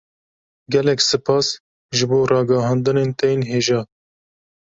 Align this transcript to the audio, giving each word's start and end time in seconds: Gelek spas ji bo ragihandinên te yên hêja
Gelek 0.75 1.01
spas 1.07 1.45
ji 1.95 2.05
bo 2.09 2.17
ragihandinên 2.31 3.09
te 3.17 3.25
yên 3.31 3.41
hêja 3.49 3.79